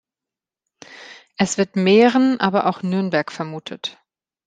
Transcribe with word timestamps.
Es 1.37 1.59
wird 1.59 1.75
Mähren, 1.75 2.39
aber 2.39 2.65
auch 2.65 2.81
Nürnberg 2.81 3.31
vermutet. 3.31 3.99